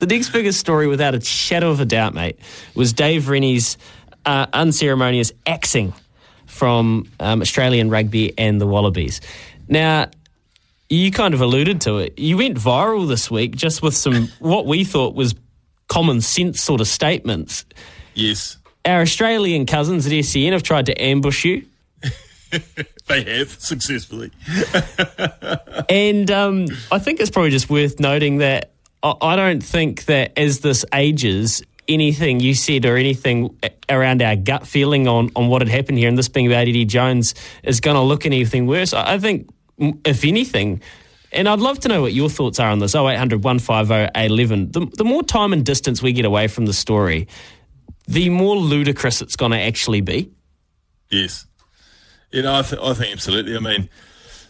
[0.00, 2.38] The next biggest story, without a shadow of a doubt, mate,
[2.74, 3.76] was Dave Rennie's
[4.24, 5.92] uh, unceremonious axing
[6.46, 9.20] from um, Australian rugby and the Wallabies.
[9.68, 10.10] Now,
[10.88, 12.18] you kind of alluded to it.
[12.18, 15.34] You went viral this week just with some what we thought was
[15.88, 17.66] common sense sort of statements.
[18.14, 18.56] Yes.
[18.86, 21.66] Our Australian cousins at SEN have tried to ambush you.
[23.06, 24.30] they have successfully.
[25.90, 30.60] and um, I think it's probably just worth noting that I don't think that as
[30.60, 35.68] this ages, anything you said or anything around our gut feeling on, on what had
[35.68, 38.92] happened here, and this being about Eddie Jones, is going to look anything worse.
[38.92, 39.48] I think,
[40.04, 40.82] if anything,
[41.32, 44.72] and I'd love to know what your thoughts are on this 0800 150 811.
[44.72, 47.28] The, the more time and distance we get away from the story,
[48.06, 50.30] the more ludicrous it's going to actually be.
[51.10, 51.46] Yes.
[52.30, 53.56] You know, I, th- I think absolutely.
[53.56, 53.88] I mean,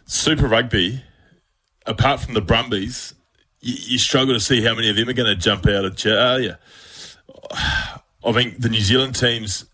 [0.07, 1.03] Super Rugby,
[1.87, 3.15] apart from the Brumbies,
[3.61, 5.97] you, you, struggle to see how many of them are going to jump out of
[5.97, 6.55] chair, are you?
[8.25, 9.65] I think the New Zealand teams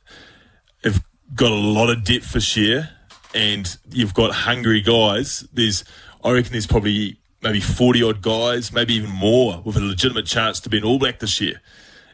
[0.84, 2.91] have got a lot of depth for share,
[3.34, 5.46] and you've got hungry guys.
[5.52, 5.85] There's,
[6.25, 10.61] I reckon, there's probably maybe forty odd guys, maybe even more, with a legitimate chance
[10.61, 11.61] to be an All Black this year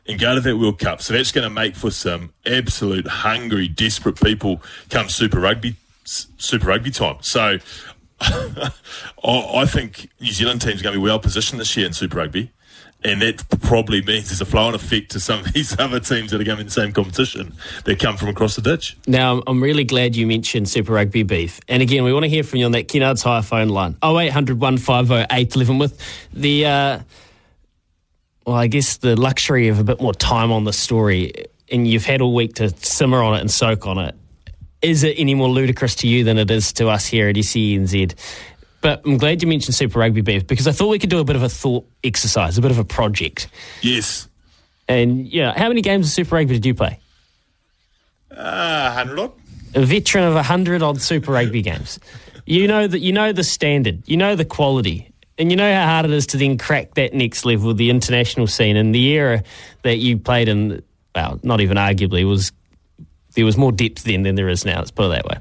[0.07, 1.01] and go to that World Cup.
[1.01, 6.67] So that's going to make for some absolute hungry, desperate people come Super Rugby, Super
[6.67, 7.19] Rugby time.
[7.21, 7.59] So
[9.25, 12.51] I think New Zealand team's going to be well positioned this year in Super Rugby.
[13.05, 16.41] And that probably means there's a flow-on effect to some of these other teams that
[16.41, 17.53] are going in the same competition
[17.85, 18.97] that come from across the ditch.
[19.09, 21.59] Now, I'm really glad you mentioned Super Rugby beef.
[21.69, 24.61] And again, we want to hear from you on that Kennards Hire phone line 0800
[24.61, 25.99] 150 811 with
[26.33, 26.99] the, uh,
[28.47, 31.33] well, I guess the luxury of a bit more time on the story.
[31.73, 34.15] And you've had all week to simmer on it and soak on it
[34.83, 38.15] is it any more ludicrous to you than it is to us here at SENZ?
[38.81, 41.25] But I'm glad you mentioned Super Rugby Beef because I thought we could do a
[41.25, 43.49] bit of a thought exercise, a bit of a project.
[43.81, 44.29] Yes.
[44.89, 46.99] And yeah, how many games of Super Rugby did you play?
[48.31, 49.33] Uh, hundred odd.
[49.75, 52.01] A veteran of hundred odd Super Rugby games.
[52.45, 55.87] You know that you know the standard, you know the quality, and you know how
[55.87, 58.77] hard it is to then crack that next level, the international scene.
[58.77, 59.45] And the era
[59.83, 60.83] that you played in,
[61.15, 62.51] well, not even arguably, was
[63.35, 64.79] there was more depth then than there is now.
[64.79, 65.39] Let's put it that way.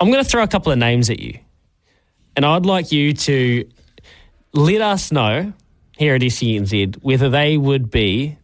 [0.00, 1.38] I'm going to throw a couple of names at you,
[2.36, 3.68] and I'd like you to
[4.52, 5.52] let us know
[5.96, 8.36] here at SENZ whether they would be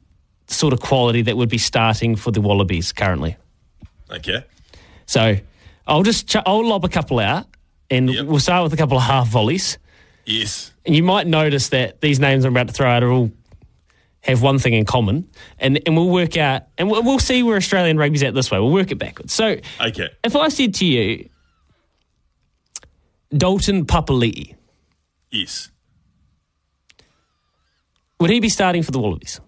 [0.47, 3.37] the sort of quality that would be starting for the Wallabies currently.
[4.11, 4.45] Okay.
[5.07, 5.37] So
[5.87, 7.47] I'll just ch- I'll lob a couple out,
[7.91, 8.27] and yep.
[8.27, 9.79] we'll start with a couple of half volleys.
[10.27, 10.73] Yes.
[10.87, 13.31] And you might notice that these names I'm about to throw out are all
[14.25, 17.57] have one thing in common, and and we'll work out, and we'll, we'll see where
[17.57, 18.59] Australian rugby's at this way.
[18.59, 19.33] We'll work it backwards.
[19.33, 21.29] So, okay, if I said to you,
[23.37, 24.55] Dalton Papali'i,
[25.31, 25.71] yes,
[28.21, 29.41] would he be starting for the Wallabies?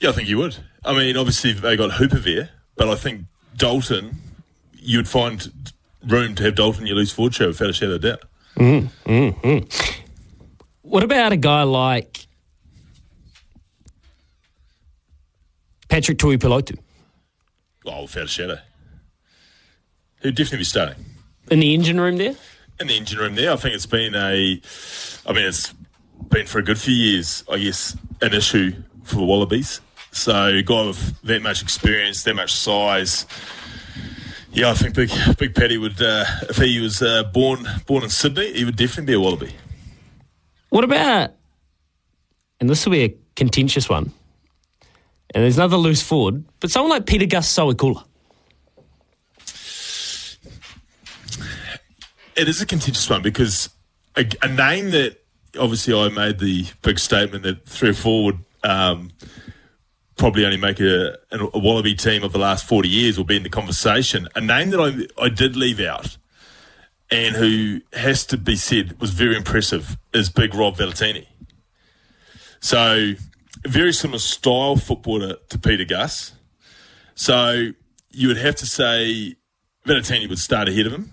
[0.00, 0.56] Yeah, I think he would.
[0.82, 4.16] I mean, obviously they got Hooper there, but I think Dalton,
[4.72, 5.70] you'd find
[6.06, 8.22] room to have Dalton your loose forward show without a shadow of doubt.
[8.56, 10.00] Mm, mm, mm.
[10.90, 12.26] What about a guy like
[15.88, 16.80] Patrick Tuipulotu?
[17.86, 18.58] Oh, without a shadow.
[20.20, 21.04] He'd definitely be starting.
[21.48, 22.34] In the engine room there?
[22.80, 23.52] In the engine room there.
[23.52, 24.60] I think it's been a,
[25.26, 25.72] I mean, it's
[26.28, 28.72] been for a good few years, I guess, an issue
[29.04, 29.80] for the Wallabies.
[30.10, 33.26] So, a guy with that much experience, that much size.
[34.52, 38.10] Yeah, I think Big Big Paddy would, uh, if he was uh, born born in
[38.10, 39.54] Sydney, he would definitely be a Wallaby.
[40.70, 41.32] What about,
[42.60, 44.12] and this will be a contentious one,
[45.34, 48.04] and there's another loose forward, but someone like Pita Gus-Sowakula.
[52.36, 53.68] It is a contentious one because
[54.16, 55.18] a, a name that
[55.58, 59.10] obviously I made the big statement that three or four would um,
[60.16, 63.42] probably only make a, a, Wallaby team of the last 40 years will be in
[63.42, 64.28] the conversation.
[64.34, 66.16] A name that I, I did leave out
[67.10, 71.26] and who has to be said was very impressive is Big Rob Valetini.
[72.60, 73.14] So,
[73.66, 76.32] very similar style footballer to Peter Gus.
[77.14, 77.70] So,
[78.10, 79.34] you would have to say
[79.86, 81.12] Valetini would start ahead of him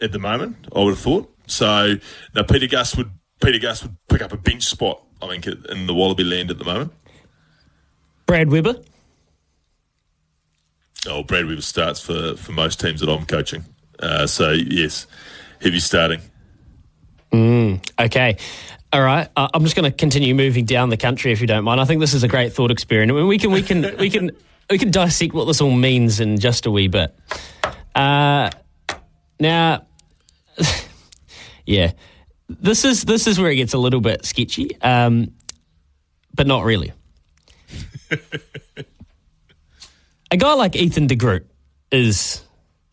[0.00, 1.32] at the moment, I would have thought.
[1.46, 1.96] So,
[2.34, 3.10] now Peter Gus would
[3.40, 6.58] Peter Gus would pick up a bench spot, I think, in the Wallaby land at
[6.58, 6.92] the moment.
[8.26, 8.76] Brad Weber?
[11.06, 13.64] Oh, Brad Weber starts for, for most teams that I'm coaching.
[14.00, 15.06] Uh, so, yes,
[15.60, 16.20] heavy starting.
[17.32, 18.36] Mm, okay.
[18.92, 19.28] All right.
[19.36, 21.80] Uh, I'm just going to continue moving down the country if you don't mind.
[21.80, 23.12] I think this is a great thought experiment.
[23.12, 24.32] I mean, we can we can we can
[24.68, 27.14] we can dissect what this all means in just a wee bit.
[27.94, 28.50] Uh,
[29.38, 29.86] now,
[31.66, 31.92] yeah,
[32.48, 35.32] this is this is where it gets a little bit sketchy, um,
[36.34, 36.92] but not really.
[40.30, 41.46] a guy like Ethan de Groot
[41.92, 42.42] is,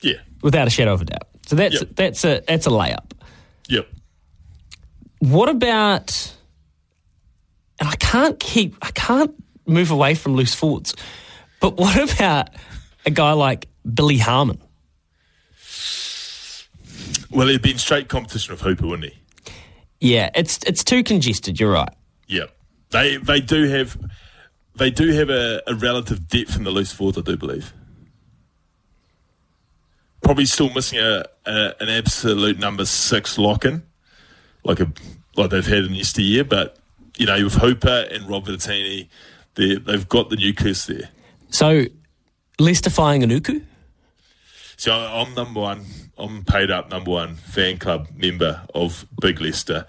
[0.01, 1.27] yeah, without a shadow of a doubt.
[1.45, 1.89] So that's yep.
[1.93, 3.11] that's a that's a layup.
[3.67, 3.85] Yep.
[5.19, 6.33] What about?
[7.81, 9.35] And I can't keep I can't
[9.65, 10.95] move away from loose thoughts.
[11.59, 12.51] But what about
[13.05, 14.61] a guy like Billy Harmon?
[17.29, 19.19] Well, he'd be in straight competition with Hooper, wouldn't he?
[19.99, 21.59] Yeah, it's it's too congested.
[21.59, 21.93] You're right.
[22.25, 22.45] Yeah,
[22.91, 23.97] they they do have
[24.75, 27.73] they do have a, a relative depth in the loose forwards, I do believe.
[30.27, 33.83] Probably still missing a, a an absolute number six lock in,
[34.65, 34.91] like a
[35.37, 36.43] like they've had in yesteryear.
[36.43, 36.77] But
[37.15, 39.07] you know, with Hooper and Rob Valetini,
[39.55, 41.09] they've got the nucleus there.
[41.49, 41.85] So,
[42.59, 43.63] Leicester Fainga'anuku?
[44.75, 45.85] So I'm number one.
[46.17, 49.85] I'm paid up number one fan club member of Big Leicester.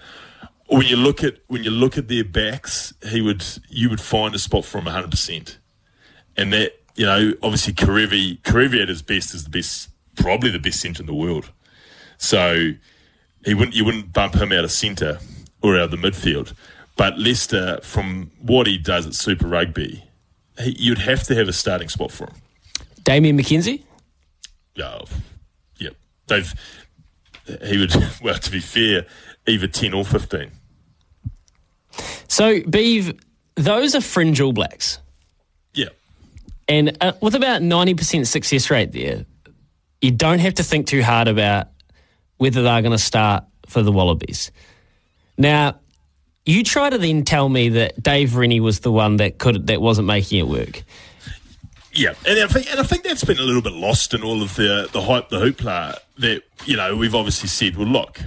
[0.67, 4.33] When you look at when you look at their backs, he would you would find
[4.33, 5.59] a spot for him 100, percent
[6.39, 9.89] and that you know obviously Kerevi Kerevi at his best is the best,
[10.19, 11.51] probably the best centre in the world.
[12.17, 12.71] So
[13.45, 15.19] he wouldn't you wouldn't bump him out of centre
[15.61, 16.53] or out of the midfield.
[16.95, 20.03] But Leicester, from what he does at Super Rugby,
[20.59, 22.35] he, you'd have to have a starting spot for him.
[23.03, 23.83] Damian McKenzie?
[24.75, 25.01] Yeah,
[25.77, 25.89] yeah.
[26.27, 26.53] They've
[27.63, 29.05] he would well to be fair,
[29.47, 30.51] either ten or fifteen.
[32.27, 33.19] So, Beeve,
[33.55, 34.99] those are fringe All Blacks.
[35.73, 35.89] Yeah.
[36.67, 39.25] And uh, with about ninety percent success rate there,
[40.01, 41.67] you don't have to think too hard about
[42.37, 44.51] whether they're going to start for the Wallabies.
[45.37, 45.79] Now,
[46.45, 49.81] you try to then tell me that Dave Rennie was the one that could that
[49.81, 50.83] wasn't making it work.
[51.93, 54.41] Yeah, and I think and I think that's been a little bit lost in all
[54.41, 57.77] of the the hype, the hoopla that you know we've obviously said.
[57.77, 58.19] Well, look,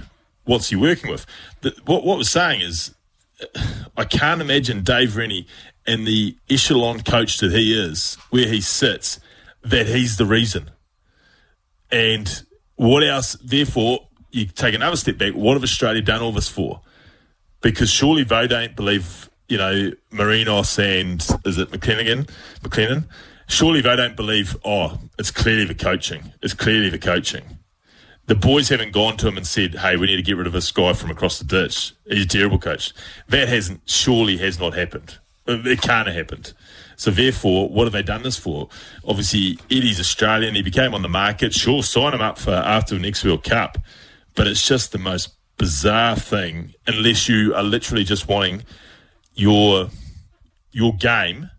[0.45, 1.25] what's he working with?
[1.61, 2.93] The, what what we're saying is,
[3.41, 3.61] uh,
[3.97, 5.47] I can't imagine Dave Rennie
[5.85, 9.19] and the echelon coach that he is, where he sits,
[9.63, 10.69] that he's the reason.
[11.93, 12.43] And
[12.75, 13.37] what else?
[13.41, 15.33] Therefore, you take another step back.
[15.33, 16.81] What have Australia done all this for?
[17.61, 22.29] Because surely they don't believe, you know, Marinos and is it McClenaghan,
[22.61, 23.05] McLennan
[23.47, 26.33] surely they don't believe, oh, it's clearly the coaching.
[26.41, 27.59] It's clearly the coaching.
[28.25, 30.53] The boys haven't gone to him and said, hey, we need to get rid of
[30.53, 31.93] this guy from across the ditch.
[32.07, 32.93] He's a terrible coach.
[33.27, 35.17] That hasn't, surely has not happened.
[35.45, 36.53] It can't have happened.
[37.03, 38.69] So therefore, what have they done this for?
[39.05, 40.55] Obviously, Eddie's Australian.
[40.55, 41.53] He became on the market.
[41.53, 43.77] Sure, sign him up for after the next World Cup.
[44.35, 48.63] But it's just the most bizarre thing unless you are literally just wanting
[49.35, 49.89] your
[50.71, 51.49] your game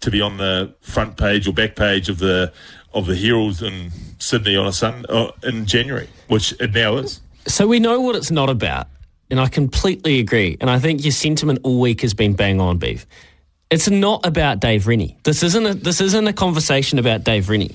[0.00, 2.50] to be on the front page or back page of the
[2.94, 7.20] of the Herald in Sydney on a sun uh, in January, which it now is.
[7.46, 8.86] So we know what it's not about,
[9.30, 10.56] and I completely agree.
[10.62, 13.06] And I think your sentiment all week has been bang on, beef.
[13.74, 15.16] It's not about Dave Rennie.
[15.24, 17.74] This isn't a this isn't a conversation about Dave Rennie.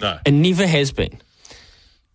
[0.00, 1.20] No, it never has been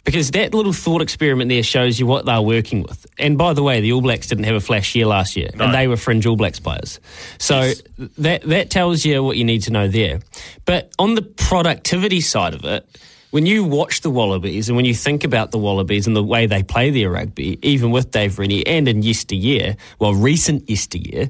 [0.03, 3.05] because that little thought experiment there shows you what they're working with.
[3.19, 5.65] And by the way, the All Blacks didn't have a flash year last year, no.
[5.65, 6.99] and they were fringe All Blacks players.
[7.37, 7.83] So yes.
[8.17, 10.21] that that tells you what you need to know there.
[10.65, 12.87] But on the productivity side of it,
[13.29, 16.47] when you watch the Wallabies and when you think about the Wallabies and the way
[16.47, 21.29] they play their rugby, even with Dave Rennie and in yesteryear, well, recent yesteryear,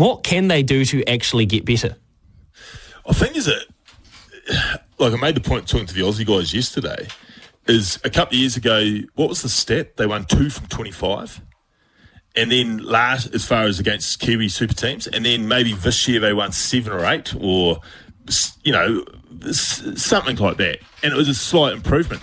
[0.00, 1.96] what can they do to actually get better?
[3.06, 3.66] I think is it
[4.98, 7.08] like I made the point talking to the Aussie guys yesterday
[7.66, 9.96] is a couple of years ago, what was the stat?
[9.96, 11.40] They won two from 25.
[12.36, 16.20] And then last, as far as against Kiwi super teams, and then maybe this year
[16.20, 17.80] they won seven or eight, or
[18.62, 19.04] you know,
[19.52, 20.78] something like that.
[21.02, 22.22] And it was a slight improvement.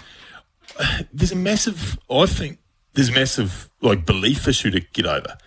[1.11, 2.59] There's a massive, I think,
[2.93, 5.37] there's massive like belief issue to get over.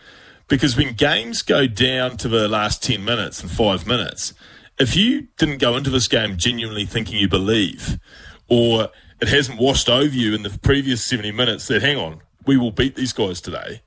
[0.50, 4.34] Because when games go down to the last 10 minutes and five minutes,
[4.80, 8.00] if you didn't go into this game genuinely thinking you believe,
[8.48, 8.88] or
[9.20, 12.72] it hasn't washed over you in the previous 70 minutes that, hang on, we will
[12.72, 13.82] beat these guys today,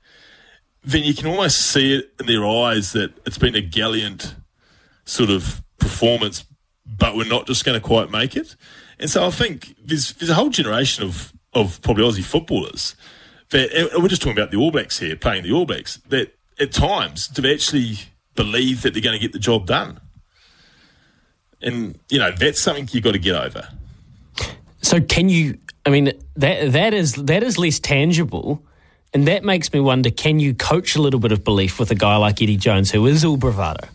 [0.82, 4.34] then you can almost see it in their eyes that it's been a gallant
[5.04, 6.46] sort of performance,
[6.86, 8.56] but we're not just going to quite make it.
[8.98, 12.96] And so I think there's, there's a whole generation of, of probably Aussie footballers
[13.50, 13.68] that,
[13.98, 17.28] we're just talking about the All Blacks here, playing the All Blacks, that at times
[17.28, 17.98] to actually
[18.34, 20.00] believe that they're going to get the job done.
[21.60, 23.68] And, you know, that's something you've got to get over.
[24.82, 28.62] So can you I mean that that is that is less tangible
[29.12, 31.94] and that makes me wonder can you coach a little bit of belief with a
[31.94, 33.88] guy like Eddie Jones who is all bravado?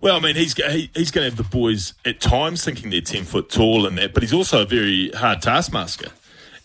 [0.00, 3.00] Well, I mean, he's he, he's going to have the boys at times thinking they're
[3.00, 6.10] ten foot tall and that, but he's also a very hard taskmaster.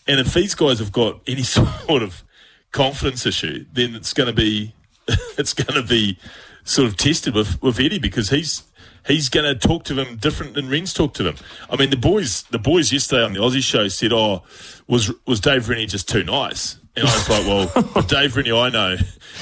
[0.06, 2.22] And if these guys have got any sort of
[2.70, 4.74] confidence issue, then it's going to be
[5.38, 6.18] it's going to be
[6.64, 8.62] sort of tested with, with Eddie because he's
[9.06, 11.36] he's going to talk to them different than Ren's talked to them.
[11.68, 14.42] I mean, the boys the boys yesterday on the Aussie show said, "Oh,
[14.86, 18.52] was was Dave Rennie just too nice?" And I was like, well, the Dave Rennie
[18.52, 18.96] I know,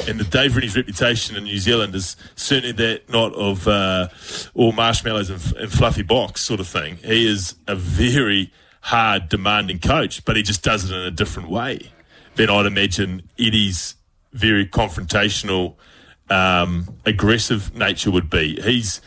[0.08, 4.08] and the Dave Rennie's reputation in New Zealand is certainly that not of uh,
[4.54, 6.96] all marshmallows and, and fluffy box sort of thing.
[7.04, 8.50] He is a very
[8.80, 11.92] hard, demanding coach, but he just does it in a different way
[12.36, 13.96] than I'd imagine Eddie's
[14.32, 15.76] very confrontational,
[16.30, 18.60] um, aggressive nature would be.
[18.60, 19.00] He's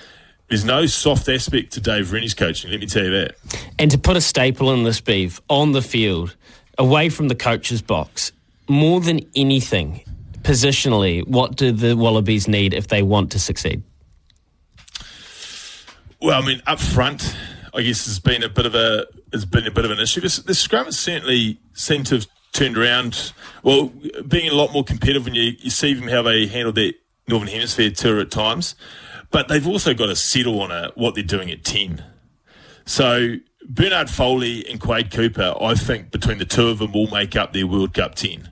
[0.50, 2.70] there's no soft aspect to Dave Rennie's coaching.
[2.70, 3.36] Let me tell you that.
[3.80, 6.36] And to put a staple in this beef on the field,
[6.78, 8.32] away from the coach's box,
[8.70, 10.02] more than anything,
[10.44, 13.82] positionally, what do the Wallabies need if they want to succeed?
[16.22, 17.36] Well, I mean, up front,
[17.74, 20.22] I guess has been a bit of a has been a bit of an issue.
[20.22, 23.34] The, the scrum has certainly seemed to have turned around.
[23.62, 23.92] Well,
[24.28, 26.94] being a lot more competitive when you, you see them how they handled their
[27.28, 28.76] Northern Hemisphere tour at times,
[29.32, 32.04] but they've also got to settle on a, what they're doing at ten.
[32.86, 33.36] So
[33.68, 37.52] Bernard Foley and Quade Cooper, I think between the two of them will make up
[37.52, 38.52] their World Cup ten.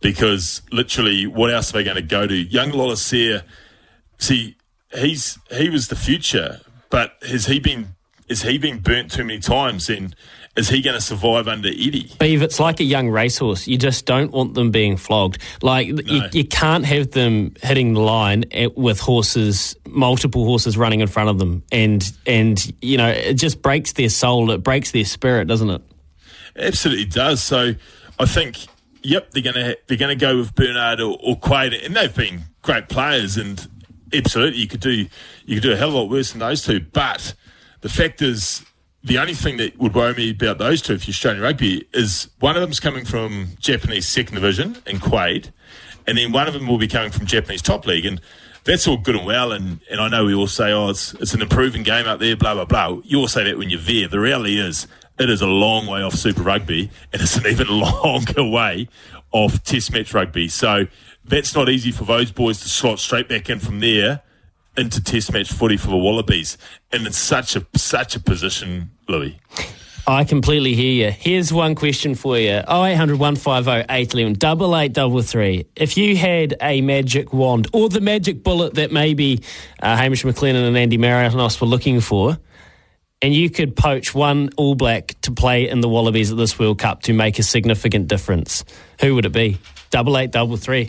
[0.00, 2.34] Because literally, what else are they going to go to?
[2.34, 3.42] Young Lolesio,
[4.16, 4.56] see,
[4.96, 7.96] he's he was the future, but has he been
[8.26, 9.90] has he been burnt too many times?
[9.90, 10.16] And
[10.60, 12.04] is he going to survive under Eddie?
[12.18, 13.66] Beav, it's like a young racehorse.
[13.66, 15.38] You just don't want them being flogged.
[15.62, 16.02] Like no.
[16.04, 21.08] you, you, can't have them hitting the line at, with horses, multiple horses running in
[21.08, 24.50] front of them, and and you know it just breaks their soul.
[24.50, 25.82] It breaks their spirit, doesn't it?
[26.56, 27.42] Absolutely does.
[27.42, 27.74] So
[28.18, 28.66] I think,
[29.02, 32.14] yep, they're going to they're going to go with Bernard or, or Quade, and they've
[32.14, 33.66] been great players, and
[34.12, 35.06] absolutely you could do
[35.46, 37.34] you could do a hell of a lot worse than those two, but
[37.80, 38.62] the fact is,
[39.02, 42.28] the only thing that would worry me about those two, if you're Australian rugby, is
[42.38, 45.52] one of them's coming from Japanese second division in Quade,
[46.06, 48.04] and then one of them will be coming from Japanese top league.
[48.04, 48.20] And
[48.64, 49.52] that's all good and well.
[49.52, 52.36] And, and I know we all say, oh, it's, it's an improving game out there,
[52.36, 53.00] blah, blah, blah.
[53.04, 54.08] You all say that when you're there.
[54.08, 54.86] The reality is,
[55.18, 58.88] it is a long way off Super Rugby, and it's an even longer way
[59.32, 60.48] off Test match rugby.
[60.48, 60.86] So
[61.24, 64.22] that's not easy for those boys to slot straight back in from there
[64.80, 66.58] into Test match footy for the Wallabies,
[66.90, 69.38] and it's such a such a position, Louis.
[70.06, 71.12] I completely hear you.
[71.12, 72.62] Here's one question for you.
[72.68, 75.66] 0800 150 811 double eight double three.
[75.76, 79.42] If you had a magic wand or the magic bullet that maybe
[79.80, 82.38] uh, Hamish McLennan and Andy Marinos were looking for,
[83.22, 86.78] and you could poach one All Black to play in the Wallabies at this World
[86.78, 88.64] Cup to make a significant difference,
[89.00, 89.58] who would it be?
[89.90, 90.88] Double eight double three.